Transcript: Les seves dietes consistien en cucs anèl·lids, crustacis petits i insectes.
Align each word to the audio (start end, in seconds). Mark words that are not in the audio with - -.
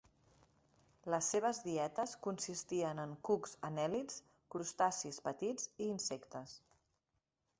Les 1.13 1.27
seves 1.33 1.57
dietes 1.65 2.13
consistien 2.27 3.03
en 3.03 3.13
cucs 3.29 3.53
anèl·lids, 3.69 4.17
crustacis 4.55 5.23
petits 5.29 5.71
i 5.89 5.91
insectes. 5.97 6.57